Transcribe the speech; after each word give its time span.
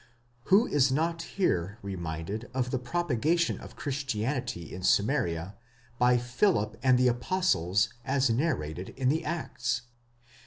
Who 0.45 0.65
is 0.65 0.91
not 0.91 1.21
here 1.37 1.77
reminded 1.83 2.49
of 2.55 2.71
the 2.71 2.79
propagation 2.79 3.59
of 3.59 3.75
Christianity 3.75 4.73
in 4.73 4.81
Samaria 4.81 5.55
by 5.99 6.17
Philip 6.17 6.75
and 6.81 6.97
the 6.97 7.07
apostles, 7.07 7.89
as 8.03 8.27
narrated 8.27 8.89
in 8.97 9.09
the 9.09 9.23
Acts?! 9.23 9.83